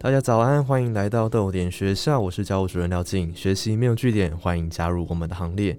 [0.00, 3.34] 大家早安，欢迎来到豆点学校，我是教务主任廖静。
[3.34, 5.76] 学习没有据点，欢迎加入我们的行列。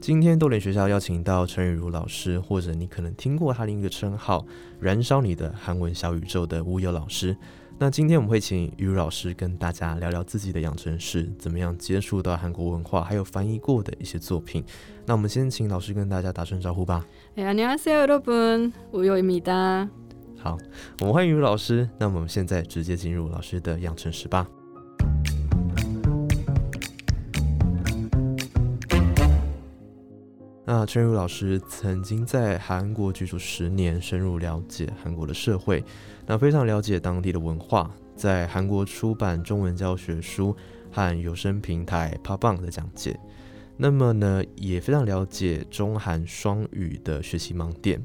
[0.00, 7.36] 今天豆点学校邀请到陈雨茹老师，或者你可能听过他另一个称号“燃烧你的韩文小宇宙”的吴友老师。
[7.76, 14.64] 那今天我们会请雨茹老师跟大家聊聊自己的养成史，怎么样接触到韩国文化，还有翻译过的一些作品。
[15.04, 17.04] 那我们先请老师跟大家打声招呼吧。
[17.34, 19.88] 哎，안녕하세요여러분우요입니다
[20.41, 20.57] 好，
[21.01, 21.87] 我们欢迎于老师。
[21.97, 24.47] 那我们现在直接进入老师的养成史吧。
[30.65, 35.83] 那陈如老师曾经在韩国居住十年，深入了解韩国的社会，
[36.25, 40.55] 那非常了解当地的文化，在韩国出版中文教学书
[40.89, 43.19] 和有声平台 p a b a n 的讲解。
[43.75, 48.01] 那么呢，也非常了解中韩双语的学习盲点。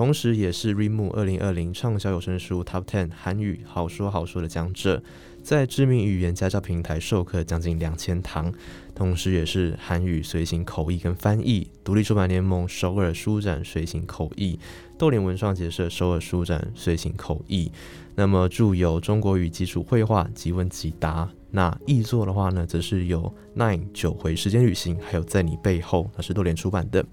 [0.00, 5.02] 同时，也是 Reimu 二零二零畅销有声书 Top Ten 韩语好说好说的讲者，
[5.42, 8.50] 在知名语言家教平台授课将近两千堂，
[8.94, 14.58] 同时也是韩语随行口译跟翻译，独立出版联盟首尔书展随行口译，
[14.96, 17.70] 豆联文创结社首尔书展随行口译。
[18.14, 27.04] 那么著有《中国语基础绘画即问即答》，那译作的话呢，则是有 Nine 九回时间旅行，还有在你背后，那是豆联出版的。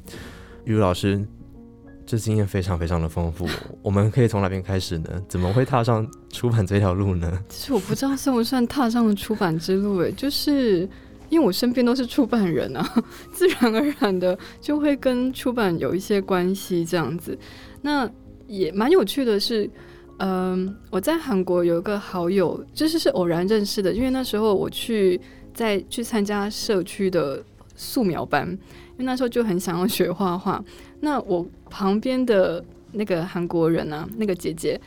[0.64, 1.28] 玉如老师。
[2.08, 3.46] 这经验非常非常的丰富，
[3.82, 5.22] 我们可以从哪边开始呢？
[5.28, 7.38] 怎么会踏上出版这条路呢？
[7.50, 10.88] 其实我不知道算不算踏上了出版之路，诶，就是
[11.28, 17.38] 因为我身边都是出版人啊， 自然而然的就会跟出版有一些关系这样子。
[17.82, 18.10] 那
[18.48, 19.70] 也蛮有趣的是，
[20.20, 25.20] 嗯，我在韩国有一个好友，就是是偶然认识的，因为那时候我去
[25.54, 27.44] 在去参加社区的
[27.76, 30.64] 素描班，因为那时候就很想要学画画。
[31.02, 34.80] 那我旁边的那个韩国人啊，那个姐姐，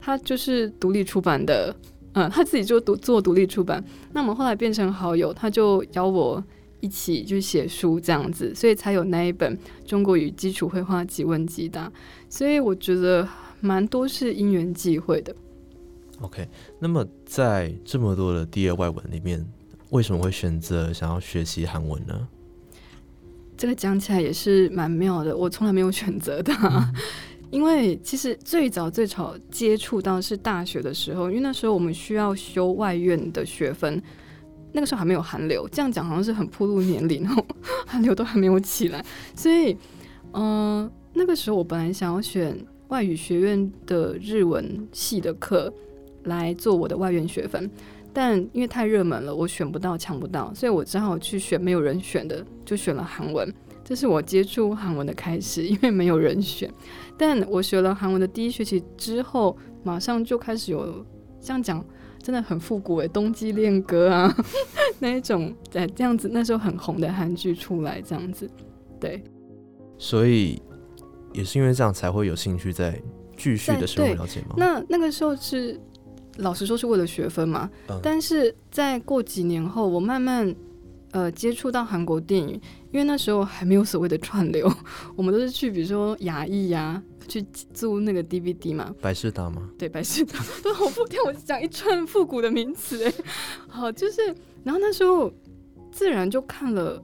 [0.00, 1.74] 她就是独立出版的，
[2.12, 3.82] 嗯，她自己就独做独立出版。
[4.12, 6.42] 那我们后来变成好友，她就邀我
[6.80, 9.56] 一起就写书这样子，所以才有那一本
[9.86, 11.88] 《中国语基础绘画即问即答》。
[12.28, 13.28] 所以我觉得
[13.60, 15.34] 蛮多是因缘际会的。
[16.20, 16.48] OK，
[16.78, 19.44] 那么在这么多的第二外文里面，
[19.90, 22.28] 为什么会选择想要学习韩文呢？
[23.62, 26.52] 这个讲起来也是蛮妙的，我从来没有选择的，
[27.48, 34.02] 因为其实最早最早接触到是大学的时候，因为那时候我们需要修外院的学分，
[34.72, 37.46] 那个时候还没有韩流，这样讲好像是很暴露年龄哦，
[37.86, 39.00] 韩流都还没有起来，
[39.36, 39.76] 所以，
[40.32, 42.58] 嗯，那个时候我本来想要选
[42.88, 45.72] 外语学院的日文系的课
[46.24, 47.70] 来做我的外院学分。
[48.12, 53.52] 但因为太热门了，我选不到，抢不到，所以我只好去选没有人选的，就选了韩文。
[53.84, 56.70] 这是我接触韩文的开始，因为没有人选。
[57.16, 61.04] 但我学了韩文的第一学期之后，马上就开始有
[61.40, 61.84] 这样讲，
[62.22, 64.34] 真的很复古诶，冬季恋歌啊，
[65.00, 68.48] 那一种在这样子，那时候很红的韩剧出来，这样子，
[69.00, 69.22] 对。
[69.98, 70.60] 所以
[71.32, 73.00] 也是因为这样才会有兴趣再
[73.36, 74.54] 继续的深入了解吗？
[74.56, 75.80] 那那个时候是。
[76.38, 77.70] 老实说是为了学分嘛，
[78.02, 80.54] 但是在过几年后，我慢慢
[81.10, 82.48] 呃接触到韩国电影，
[82.90, 84.72] 因为那时候还没有所谓的串流，
[85.14, 87.44] 我们都是去比如说雅艺呀去
[87.74, 89.68] 租那个 DVD 嘛，百事达吗？
[89.78, 93.12] 对，百事达，都好复，听我讲一串复古的名词哎，
[93.68, 94.22] 好，就是
[94.64, 95.32] 然后那时候
[95.90, 97.02] 自然就看了，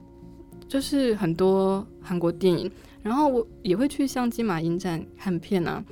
[0.67, 2.69] 就是很多韩国电影，
[3.03, 5.83] 然后我也会去像金马影展看片啊。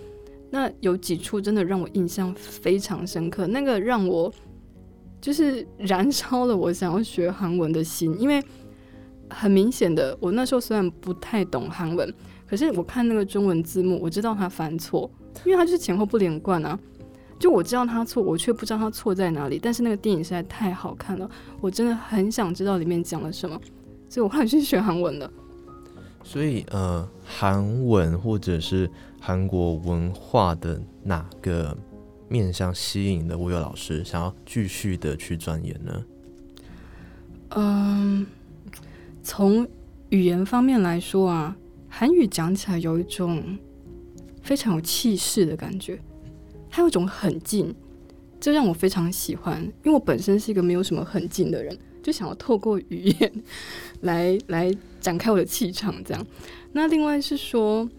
[0.49, 4.33] 那有几处真的让我印象非常深刻，那个让我
[5.19, 8.41] 就是燃烧了我想要学韩文的心，因为
[9.29, 12.13] 很明显的，我那时候虽然不太懂韩文，
[12.47, 15.09] 可是我看那个中文字幕，我知道他犯错，
[15.43, 16.79] 因为他就是前后不连贯啊。
[17.39, 19.59] 就我知道他错，我却不知道他错在哪里。
[19.61, 21.29] 但是那个电影实在太好看了，
[21.61, 23.59] 我真的很想知道里面讲了什么，
[24.09, 25.31] 所以我后来去学韩文了。
[26.27, 28.89] 所以呃，韩文或者是。
[29.19, 31.75] 韩国文化的哪个
[32.29, 36.05] 面向吸引的吴友老师想要继续的去钻研呢？
[37.49, 38.25] 嗯，
[39.23, 39.67] 从
[40.09, 41.57] 语言方面来说啊，
[41.89, 43.57] 韩语讲起来有一种
[44.41, 45.99] 非常有气势的感觉，
[46.69, 47.75] 它有一种很近，
[48.39, 51.77] 这让我非常喜欢，因为我本身是一个没有什么很近的人，
[52.07, 53.43] 就想要透过语言
[53.99, 56.25] 来来展开我的气场，这样。
[56.71, 57.89] 那另外是说，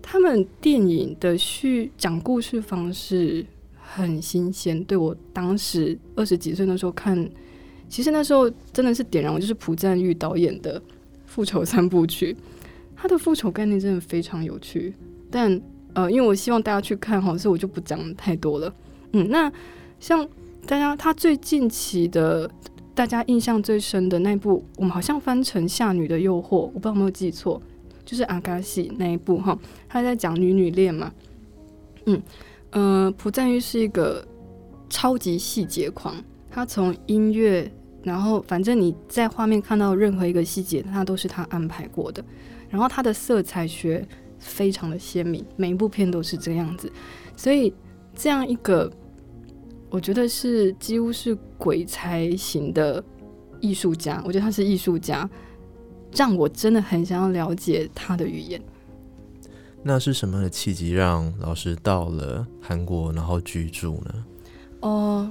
[0.00, 3.44] 他们电影的叙讲故事方式
[3.80, 7.28] 很新鲜，对我当时二十几岁那时候看，
[7.88, 10.78] 其实那时候真的是点燃我，就是朴赞玉导演的
[11.26, 12.32] 《复仇三部曲》，
[12.94, 14.94] 他的复仇概念真的非常有趣，
[15.28, 15.60] 但
[15.94, 18.72] 呃，因为我希望大家去看哈，所以我就不讲太多了。
[19.14, 19.52] 嗯，那
[19.98, 20.24] 像
[20.64, 22.48] 大家他最近期的
[22.94, 27.60] 大家印象最深的那部，我们好像翻成《夏女的诱惑》，我不知道有没有记错，
[28.04, 29.58] 就是阿嘎西那一部哈，
[29.88, 31.10] 他在讲女女恋嘛。
[32.04, 32.22] 嗯
[32.70, 34.22] 呃，朴赞玉是一个
[34.90, 36.14] 超级细节狂，
[36.50, 37.70] 他从音乐，
[38.02, 42.22] 然后反正你在画面看到任何一个细节，他都是他安排过的。
[42.68, 44.06] 然后他的色彩学
[44.38, 46.92] 非常的鲜明，每一部片都是这样子，
[47.36, 47.72] 所以
[48.14, 48.92] 这样一个。
[49.92, 53.04] 我觉得是几乎是鬼才型的
[53.60, 55.28] 艺术家，我觉得他是艺术家，
[56.16, 58.58] 让我真的很想要了解他的语言。
[59.82, 64.24] 那是什么的契机让老师到了韩国，然后居住呢？
[64.80, 65.30] 哦，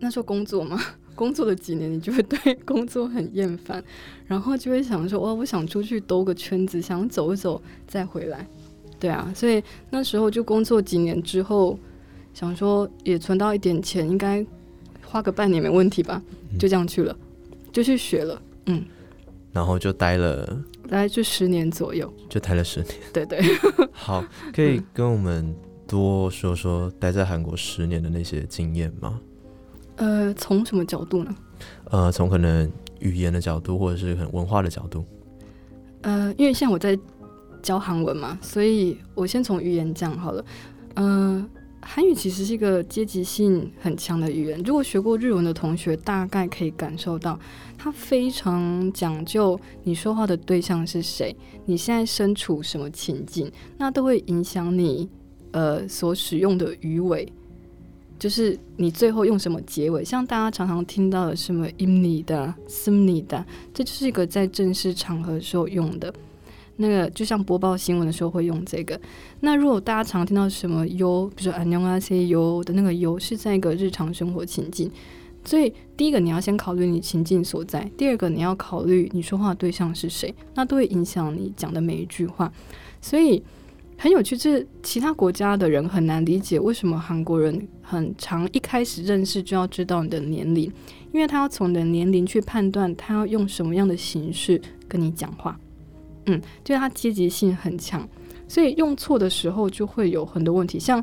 [0.00, 0.80] 那时候工作嘛，
[1.14, 3.84] 工作了几年，你就会对工作很厌烦，
[4.24, 8.48] 然后就会想说，哇，我想出去兜个圈子，想走一走再回来。
[8.98, 11.78] 对啊，所以那时候就工作几年之后。
[12.36, 14.44] 想说也存到一点钱，应该
[15.02, 16.22] 花个半年没问题吧？
[16.58, 17.16] 就这样去了，
[17.72, 18.84] 就去学了，嗯，
[19.52, 20.44] 然后就待了，
[20.82, 22.92] 大概就十年左右，就待了十年。
[23.10, 23.40] 对对，
[23.90, 24.22] 好，
[24.52, 25.56] 可以跟我们
[25.88, 29.18] 多说说待在韩国十年的那些经验吗？
[29.96, 31.34] 呃，从什么角度呢？
[31.84, 35.02] 呃，从可能语言的角度，或者是很文化的角度。
[36.02, 36.98] 呃，因为现在我在
[37.62, 40.44] 教韩文嘛，所以我先从语言讲好了。
[40.96, 41.48] 嗯。
[41.88, 44.60] 韩语其实是一个阶级性很强的语言。
[44.64, 47.38] 如果学过日文的同学，大概可以感受到，
[47.78, 51.34] 它非常讲究你说话的对象是谁，
[51.64, 55.08] 你现在身处什么情境，那都会影响你
[55.52, 57.32] 呃所使用的语尾，
[58.18, 60.04] 就是你最后用什么结尾。
[60.04, 63.42] 像大家常常听到的什么 “imni” 的 “simni” 的，
[63.72, 66.12] 这就是一个在正式场合时候用的。
[66.76, 69.00] 那个就像播报新闻的时候会用这个。
[69.40, 74.90] 那如果大家常听到什么优，比如说安녕啊 say 优的那个优，是在一个日常生活情境。
[75.44, 82.52] 所以第一个你要先考虑你情境所在，第二个你要考虑你说话的对象是谁，那都会影响你讲的每一句话。
[83.00, 83.40] 所以
[83.96, 90.64] 很有趣，是其他国家的人很难理解为什么韩国人很常一开始认识就要知道你的年龄，
[91.12, 95.56] 因为他要从你的年龄去判断他要用什么样的形式跟你讲话。
[96.26, 98.06] 嗯，就是它阶级性很强，
[98.48, 100.78] 所以用错的时候就会有很多问题。
[100.78, 101.02] 像，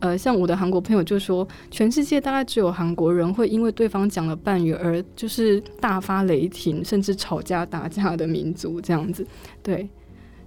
[0.00, 9.24] 呃，像我的韩国朋友就说，全世界大概只有韩国人会因为对方讲了半语而就是大发雷霆，甚至吵架打架的民族这样子。
[9.62, 9.88] 对，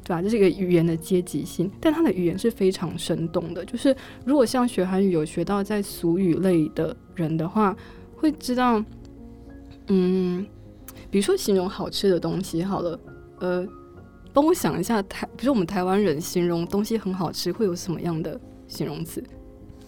[0.03, 0.21] 对吧？
[0.21, 3.63] 这是一个语言的阶级性，但他的语言是非常生动的。
[3.63, 3.95] 就是
[4.25, 7.75] 如果像学韩语有学到在俗语类的人的话，
[8.15, 8.83] 会知道，
[9.87, 10.45] 嗯，
[11.09, 12.99] 比如说形容好吃的东西，好了，
[13.39, 13.65] 呃。
[14.37, 19.23] 帮我想一下，台比如我们台湾人形容东西很好吃，会有什么样的形容词，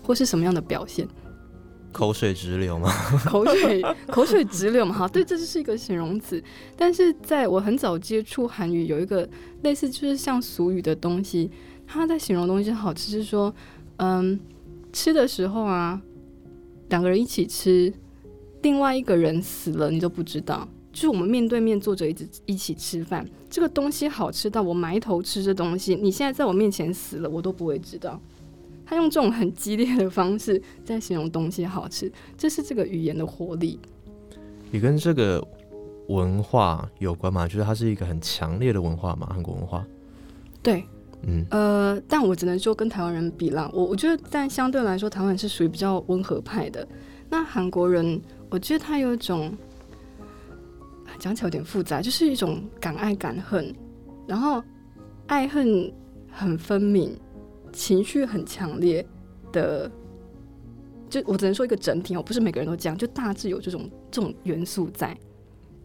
[0.01, 1.07] 或是什么样的表现？
[1.91, 2.91] 口水直流吗？
[3.29, 4.91] 口水口水直流嘛？
[4.91, 6.43] 哈，对，这就是一个形容词。
[6.75, 9.29] 但是在我很早接触韩语，有一个
[9.61, 11.51] 类似就是像俗语的东西，
[11.85, 13.53] 他在形容东西好吃，是说，
[13.97, 14.39] 嗯，
[14.91, 16.01] 吃的时候啊，
[16.89, 17.93] 两个人一起吃，
[18.63, 20.67] 另外一个人死了，你都不知道。
[20.99, 28.19] 就是我们面对面坐着一直一起吃饭，这个东西好吃到我埋头吃这东西，你现在在我面前死了，我都不会知道。
[28.85, 33.79] 他用这种很激烈的方式在形容东西好吃，这是这个语言的活力。
[34.73, 35.41] 也跟这个
[36.09, 37.47] 文化有关吗？
[37.47, 39.85] 就是它是一个很强烈的文化嘛，韩国文化。
[40.61, 40.83] 对，
[41.21, 46.85] 嗯，呃，但我只能说跟台湾人比啦，我我觉得但相对来说，台湾是属于比较温和派的。
[47.29, 49.49] 那韩国人，我觉得他有一种。
[51.19, 53.71] 讲起来有点复杂，就是一种敢爱敢恨，
[54.25, 54.63] 然后
[55.27, 55.93] 爱恨
[56.31, 57.15] 很分明，
[57.71, 59.05] 情绪很强烈
[59.51, 59.91] 的。
[61.09, 65.17] 就我只能说一个整体哦，不是每个人都这样，就大致有这种这种元素在。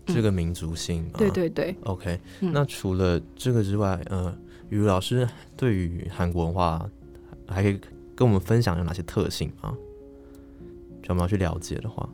[0.05, 1.75] 这个民族性，对对对。
[1.85, 4.37] OK，那除了这个之外，呃，
[4.69, 5.27] 于老师
[5.57, 6.87] 对于韩国文化
[7.49, 7.81] 还可以
[8.15, 9.75] 跟我们分享有哪些特性吗？
[11.03, 12.07] 就我们要去了解的话，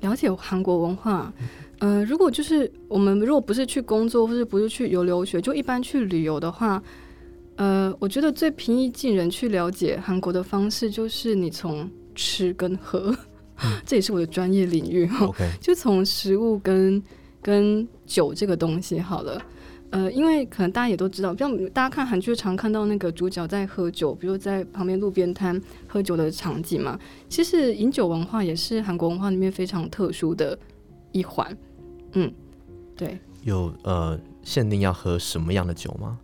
[0.00, 1.30] 了解韩国文化。
[1.80, 6.82] 嗯，如果就是我们如果不是去工作，或者不是去游留学，就一般去旅游的话，
[7.56, 13.16] 呃，我觉得最平易近人去了解韩国的方式，就是你从吃跟喝，
[13.86, 15.26] 这也是我的专业领域哈。
[15.26, 17.02] OK，就从食物跟
[17.40, 19.42] 跟酒这个东西好了。
[19.88, 26.96] 呃，因为可能大家也都知道，像大家看韩剧常看到那个主角在喝酒，比如在旁边路边摊喝酒的场景嘛。
[27.28, 30.56] 其实饮酒文化也是韩国文化里面非常特殊的
[31.10, 31.56] 一环。
[32.12, 32.32] 嗯，
[32.96, 33.18] 对。
[33.42, 36.18] 有呃限定要喝什么样的酒吗？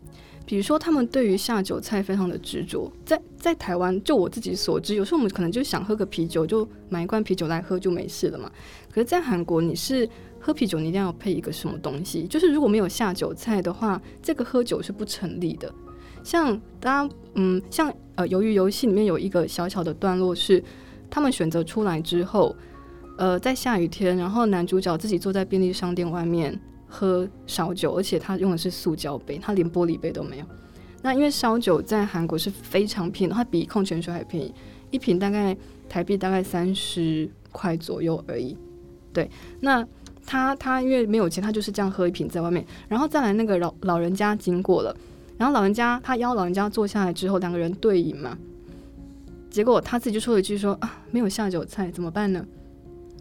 [0.45, 2.93] 比如说，他们对于下酒菜非常的执着。
[3.05, 8.49] 在在台湾，就我自己所知，有时候我们可能就想喝个啤酒，就买一罐啤酒来喝就没事了嘛。
[8.93, 12.29] 可是，在韩国，你是喝啤酒，你一定要配一个什么东西？
[12.29, 15.73] 就是如果没有下酒菜的话，这个喝酒是不成立的。
[16.23, 20.63] 像大家，嗯，像呃，由于游戏里面有一个小小的段落是，
[21.11, 22.55] 他们选择出来之后，
[23.17, 26.59] 呃，在下雨天，然后男主角自己坐在便利商店外面。
[26.89, 30.47] 喝烧酒，而且他用的是塑胶杯，他连玻璃杯都没有。
[31.03, 34.55] 那因为烧酒在韩国是非常便宜，它比矿泉水还便宜，
[34.93, 35.55] 一瓶大概
[35.89, 38.57] 台币大概三十块左右而已。
[39.13, 39.87] 对，那
[40.25, 44.97] 他他因为没有钱，他就是这样喝一瓶在外面，然后再来那个老老人家经过了，
[45.37, 48.39] 然后老人家他邀老人家坐下来之后，两个人对饮嘛，
[49.51, 52.47] 结果他自己就说了一句说啊，没有下酒菜怎么办呢？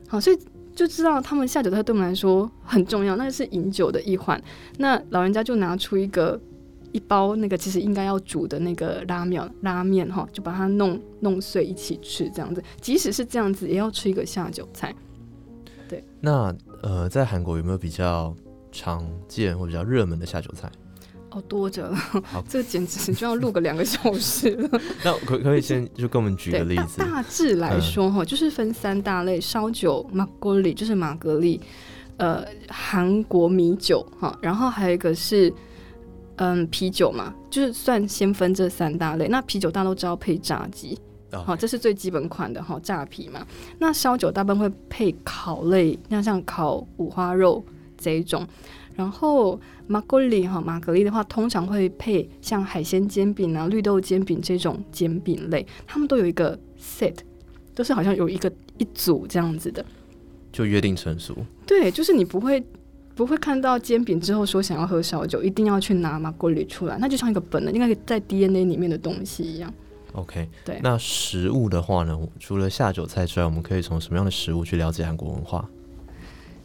[0.08, 0.38] 好，所以。
[0.76, 4.38] 就知道他们下酒菜对我们来说很重要，那是饮酒的一环。
[4.78, 6.38] 那老人家就拿出一个
[6.92, 12.62] 一包那个其实应该要煮的那个拉面拉面哈，就把它弄弄碎一起吃，这样子。
[12.82, 14.94] 即使是这样子，也要吃一个下酒菜。
[15.88, 16.04] 对。
[16.20, 18.36] 那呃，在韩国有没有比较
[18.70, 20.70] 常见或比较热门的下酒菜？
[21.36, 22.00] 哦，多着了，
[22.48, 24.70] 这简直就要录个两个小时了。
[25.04, 26.98] 那可可以先就跟我们举个例子。
[26.98, 31.60] 大大致来说哈，嗯、就是分三大类：烧酒、马格里，就是玛格丽，
[32.16, 35.54] 呃，韩国米酒哈，然后还有一个是
[36.38, 39.28] 嗯啤酒嘛，就是算先分这三大类。
[39.28, 40.98] 那啤酒大家都知道配炸鸡，
[41.34, 43.46] 好、哦，这是最基本款的哈，炸啤嘛。
[43.78, 47.62] 那烧酒大部分会配烤类，像像烤五花肉
[47.98, 48.48] 这一种。
[48.96, 57.14] 然后马格丽哈，马格丽的话，通常会配像海鲜煎饼啊、绿豆煎饼这种煎饼类，他们都有一个 set，
[57.76, 59.86] 都是好像有一个一组这样子的，
[60.52, 61.36] 就约定成熟。
[61.68, 62.64] 对，就是你不会
[63.14, 69.72] 不会看到煎饼之后说想要喝烧酒，一定要去拿马格丽出来，那就像一个本能，应该在 DNA 里面的东西一样。
[70.14, 70.80] OK，对。
[70.82, 75.70] 那食物的话呢，除了下酒菜之外，我们可以从什么样的食物去了解韩国文化？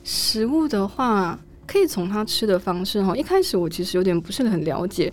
[0.04, 1.38] 食物的话。
[1.70, 5.12] 可以从他吃的方式哈，一开始我其实有点不是很了解，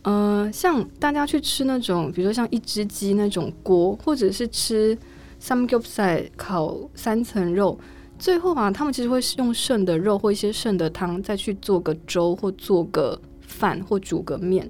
[0.00, 4.96] 呃，像大家去吃那种，比如说像一只鸡那种锅，或者是吃
[5.38, 7.78] s a m g y o p s a i 烤三层肉，
[8.18, 14.66] 最后啊，他们其实会用剩的肉或一些剩的汤，再去做个粥或做个饭或煮个面。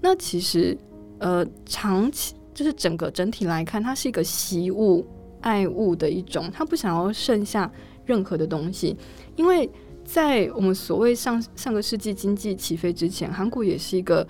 [0.00, 0.78] 那其实
[1.18, 5.04] 呃，长期就是整个整体来看，它是一个惜物
[5.40, 7.68] 爱物的一种，他不想要剩下
[8.06, 8.96] 任何的东西，
[9.34, 9.68] 因为。
[10.12, 14.26] 在我们所谓上上个世纪经济起飞之前，韩国也是一个，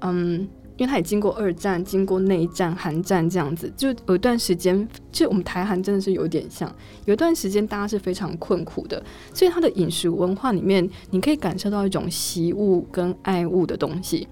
[0.00, 0.40] 嗯，
[0.78, 6.74] 因为它也经过二战、经过内战、韩战这样子，就有一段时间，就我们台韩真的是有点像，
[7.04, 9.02] 有一段时间大家是非常困苦的，
[9.34, 14.26] 所以它的饮食文化里面，你可以感受到一种习物跟爱物的东西。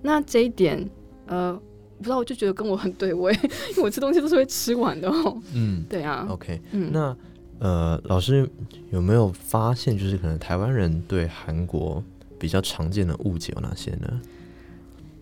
[0.00, 0.88] 那这一点，
[1.26, 1.52] 呃，
[1.98, 5.42] 不知道我就觉得跟我很对味， 因为我吃东西都是会吃完的哦。
[5.54, 6.24] 嗯，对啊。
[6.30, 7.16] OK，嗯，那。
[7.60, 8.48] 呃，老师
[8.90, 12.02] 有没有发现，就是可能台湾人对韩国
[12.38, 14.20] 比较常见的误解有哪些呢？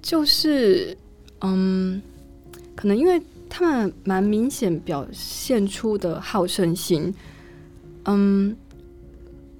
[0.00, 0.96] 就是，
[1.40, 2.00] 嗯，
[2.76, 7.12] 可能因为他们蛮明显表现出的好胜心。
[8.04, 8.56] 嗯，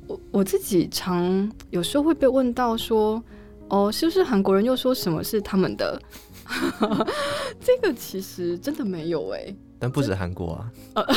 [0.06, 3.20] 我我自己常有时候会被问到说，
[3.68, 6.00] 哦，是不是韩国人又说什么是他们的？
[7.60, 10.72] 这个其实真的没有哎、但不止韩国啊。
[10.94, 11.06] 呃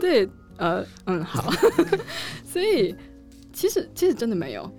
[0.00, 1.50] 对，呃，嗯，好，
[2.44, 2.94] 所以
[3.52, 4.70] 其实其实真的没有，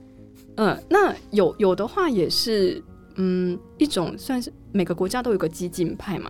[0.58, 2.84] 嗯，那有有的话也是，
[3.16, 6.30] 嗯，一种算是每个国家都有个激进派嘛，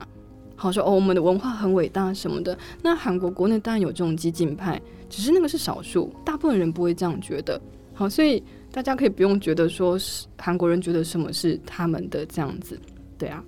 [0.56, 2.58] 好说哦，我们的文化很伟大什么的。
[2.82, 7.60] 那韩国国内当然有这种激进派，只是那个是少数，大部分人不会这样觉得。
[7.94, 12.80] 好，所以大家可以不用觉得说是韩国人觉得什么是他们的这样子，
[13.18, 13.44] 对啊。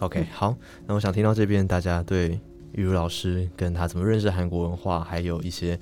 [0.00, 2.40] OK，好，那我想听到这边大家对。
[2.72, 5.80] 玉如老师跟他怎么认识韩国文化，还有一些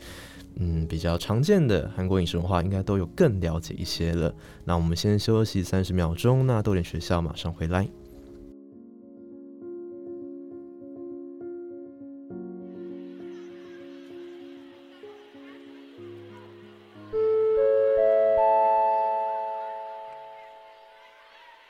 [0.60, 4.32] 嗯比较常见的韩国饮食文化，应该都有更了解一些了。
[4.64, 7.88] 那我们先休息三十秒钟，那豆点学校马上回来。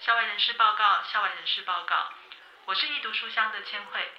[0.00, 1.94] 校外人士报告，校外人士报告，
[2.66, 4.10] 我是易读书香的千惠。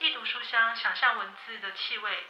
[0.00, 2.24] 易读书香，想象文字的气味，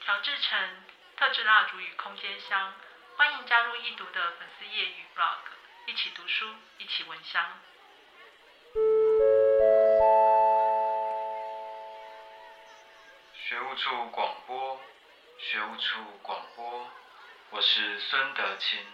[0.00, 0.84] 调制成
[1.16, 2.74] 特制蜡烛与空间香。
[3.16, 5.38] 欢迎加入易读的粉丝页与 blog，
[5.86, 7.58] 一起读书，一起闻香。
[13.32, 14.78] 学务处广播，
[15.38, 16.90] 学务处广播，
[17.48, 18.86] 我是孙德清。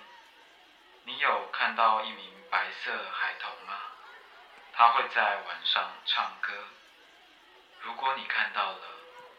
[1.07, 3.81] 你有看到一名白色孩童吗？
[4.77, 6.51] 他会在晚上唱歌。
[7.81, 8.79] 如果你看到了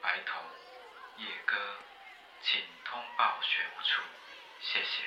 [0.01, 0.39] 白头、
[1.17, 1.57] 夜歌，
[2.41, 4.01] 请通报学务处，
[4.61, 5.03] 谢谢。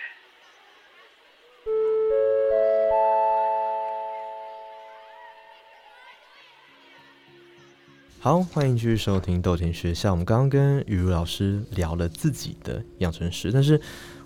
[8.21, 10.11] 好，欢迎继续收听豆田学校。
[10.11, 13.81] 我们刚刚跟雨茹老师聊了自己的养成史，但是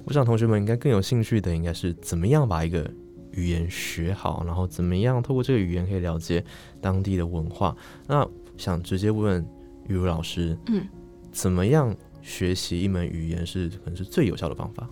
[0.04, 2.90] 我想同学们应该更有兴趣的，应该是怎么样把一个
[3.32, 6.44] 语言学好，然后怎么样透过这个语言可以了解
[6.80, 7.76] 当地的文化。
[8.06, 9.44] 那想直接问
[9.88, 10.86] 雨茹老师，嗯，
[11.30, 14.88] 怎么样学习一门语言是可能是最有效的方法？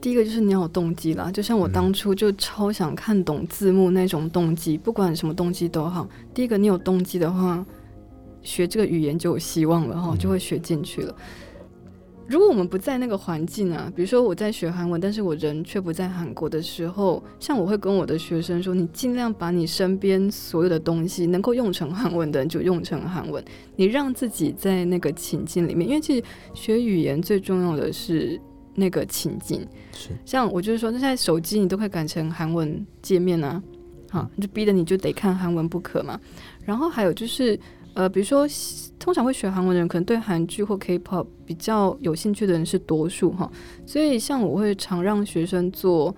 [0.00, 6.08] 第一个就是你要有动机啦，就像我当初就超想看懂字幕那种动机，不管什么动机都好。
[6.34, 7.64] 第一个你有动机的话，
[8.42, 11.14] 学这个语言就有希望了哈，就会学进去了。
[12.26, 23.44] 如果我们不在那个环境啊，比如说我在学韩文，但是我人却不在韩国的时候，像我会跟我的学生说，你尽量把你身边所有的东西能够用成韩文的就用成韩文，
[23.76, 26.24] 你让自己在那个情境里面，因为其实
[26.54, 28.40] 学语言最重要的是。
[28.74, 29.60] 那个情境，
[29.92, 33.62] 是像我就是说，那现在手机你都可以改成韩文界面啊，
[34.08, 36.18] 好，就逼得你就得看韩文不可嘛。
[36.64, 37.60] 然后还有就是，
[37.94, 38.46] 呃，比如说，
[38.98, 43.50] 通常会学韩文的人，可能对韩剧或 K-pop 比较有兴趣的人是多数哈。
[43.84, 46.14] 所以像我会常让学生做，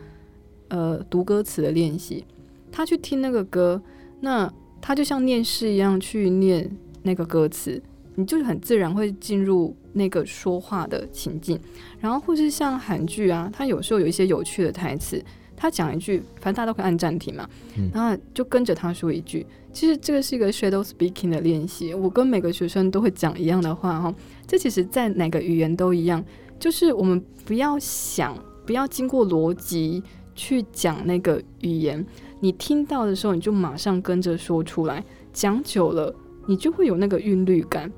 [0.68, 2.24] 呃，读歌词的练习，
[2.70, 3.80] 他去听那个歌，
[4.20, 6.70] 那他就像念诗一样去念
[7.02, 7.82] 那个歌词，
[8.14, 9.76] 你就是很自然会进入。
[9.96, 11.56] 那个说话的情境，
[12.00, 15.24] 然后或是像韩剧啊，它有时候有一些有趣的台词，
[15.56, 17.48] 他讲一句，反正大家都可以按暂停嘛，
[17.92, 19.46] 然后就跟着他说一句。
[19.72, 24.14] 其实这个是一个 shadow speaking 的练习，我跟每个学生都会讲一样的话哈。
[24.46, 26.24] 这其实在哪个语言都一样，
[26.60, 30.02] 就是我们不要想，不要经过逻辑
[30.34, 32.04] 去讲那个语言，
[32.40, 36.14] 你听到的时候你就马上跟着说出来，讲久了
[36.46, 37.90] 你就会有那个韵律感。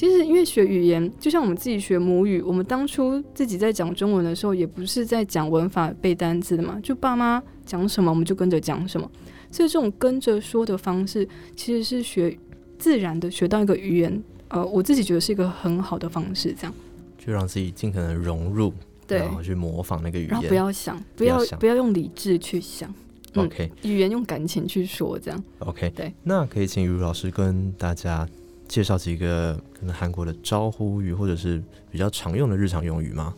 [0.00, 9.06] 其实，因为学语言就像我们自己学母语，我们当初自己在讲中文的时候，也不是在讲文法背单词的嘛，就爸妈讲什么我们就跟着讲什么。
[9.50, 12.34] 所以这种跟着说的方式，其实是学
[12.78, 14.24] 自然的学到一个语言。
[14.48, 16.72] 呃，我自己觉得是一个很好的方式，这样
[17.18, 18.72] 就让自己尽可能融入，
[19.06, 22.90] 对，然后去模仿那个语言，然后不要想，不要不要用理智去想
[23.34, 25.90] ，OK，语言用感情去说，这样 OK。
[25.90, 28.26] 对，那可以请于老师跟大家。
[28.69, 31.61] 介绍几个可能韩国的招呼语，或者是
[31.91, 33.33] 比较常用的日常用语吗？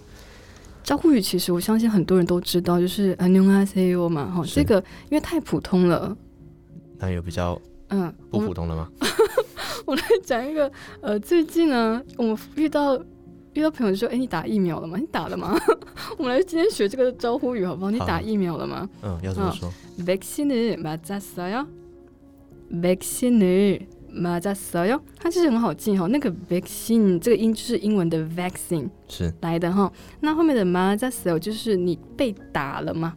[0.83, 6.15] 招呼语其实我相信很多人都知道，就是안녕하세요嘛，哈，这个因为太普通了。
[6.97, 8.89] 那有比较嗯不普通的吗？
[9.85, 10.71] 我来 讲一个，
[11.01, 12.97] 呃，最近呢，我们遇到
[13.53, 14.97] 遇到朋友说，哎，你打疫苗了吗？
[14.97, 15.59] 你打了吗？
[16.17, 17.91] 我们来今天学这个招呼语好不好？
[17.91, 18.89] 你打疫苗了吗？
[19.01, 19.69] 嗯，要怎么说
[20.05, 21.67] 백신을맞았어 요？
[22.71, 23.81] 백신 을。
[24.12, 26.06] 马扎塞哟，它其实很好记哈。
[26.06, 29.90] 那个 vaccine 这个音就是英文的 vaccine 是来的哈。
[30.20, 33.14] 那后面的马扎塞就是你被打了吗？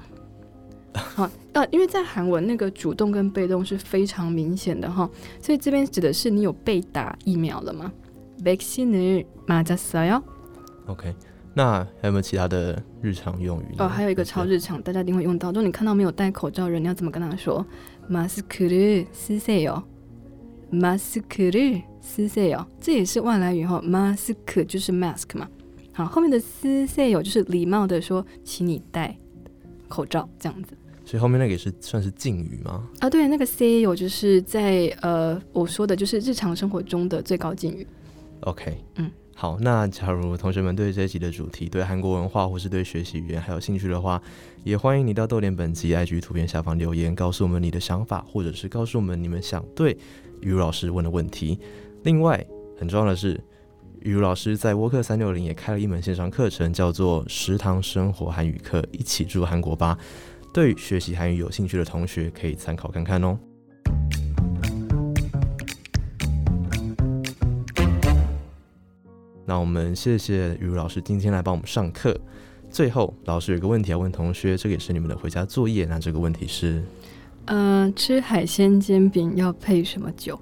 [0.93, 5.09] 好 呃，因为在韩文那个主动跟被动是非常明显的哈，
[5.41, 7.91] 所以这边指的是你有被打疫苗了吗
[8.43, 10.23] ？vaccine 马扎塞哟。
[10.85, 11.13] OK，
[11.53, 13.75] 那还有没有其他的日常用语？
[13.77, 15.51] 哦，还有一个超日常，大家一定会用到。
[15.51, 17.65] 就你看到没有戴口罩人，你要怎么跟他说？
[18.07, 19.83] 马斯克的是谁哟
[20.72, 23.80] ？mask 的쓰세 요， 这也是外来语哈。
[23.84, 25.48] mask 就是 mask 嘛。
[25.92, 29.16] 好，后面的쓰세 요就是礼貌的说，请你戴
[29.88, 30.76] 口罩这样子。
[31.04, 32.88] 所以后面那个也是算是敬语吗？
[33.00, 37.86] 啊，对，那个쓰세 요就是在呃我说的就是日常生活中的最高敬语。
[38.42, 44.19] OK，嗯， 好，那假如同学们对这一集的主题，对韩国文化或是对学习语言还有兴趣的话，
[44.63, 49.95] 也欢迎你到豆点本集 IG 图片下方留言，告诉我们你的想法，或者是告诉我们你们想对。
[50.41, 51.59] 于如老师问的问题。
[52.03, 52.45] 另外，
[52.77, 53.39] 很重要的是，
[54.01, 59.97] 于如老师在沃克三六零也开了一门线上课程，叫做《食堂生活韩语课》，一起住韩国吧。
[60.53, 63.39] 对学习韩语有兴趣的同学可以参考看看哦。
[69.45, 72.19] 那我们谢谢于如老师今天来帮我们上课。
[72.69, 75.85] 最后，老师有个问题要问同学，这个也是你们的回家作业。
[75.85, 76.83] 那这个问题是？
[77.45, 80.37] 嗯，吃海鲜煎饼要配什么酒？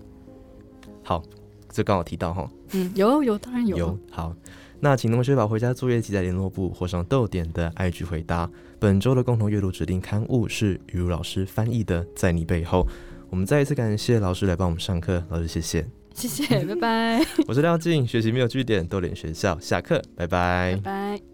[1.03, 1.21] 好，
[1.69, 2.49] 这刚好提到哈。
[2.71, 3.77] 嗯，有有，当然有。
[3.77, 4.33] 有好，
[4.79, 8.49] 那请同学把回家作业记在联络簿或上逗点的 IG 回答。
[8.79, 12.83] 本周的共同阅读指定刊物是雨茹老师翻译的《在你背后》。
[13.29, 15.85] 我们再一次感谢老师来帮我们上课，老师谢谢。
[16.13, 17.25] 谢谢，拜拜。
[17.47, 20.79] 我是廖静，学习没有据点，逗点学校下课，拜拜。
[20.83, 21.32] 拜拜。